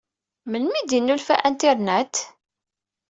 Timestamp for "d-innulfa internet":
0.89-2.13